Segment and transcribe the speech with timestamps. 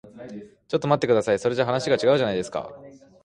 [0.67, 1.37] ちょっと待ってください。
[1.37, 2.71] それじゃ話が違うじゃないですか。